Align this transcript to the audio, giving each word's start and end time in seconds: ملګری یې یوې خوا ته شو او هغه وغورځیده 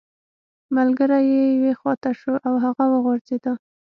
ملګری 0.75 1.21
یې 1.31 1.43
یوې 1.55 1.73
خوا 1.79 1.93
ته 2.03 2.09
شو 2.19 2.33
او 2.47 2.53
هغه 2.63 2.83
وغورځیده 2.91 3.53